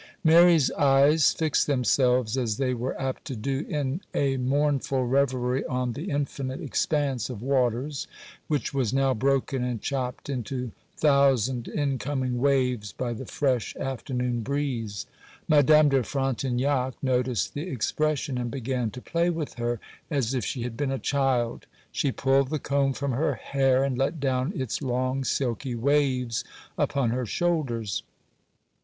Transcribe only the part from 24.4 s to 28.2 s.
its long silky waves upon her shoulders.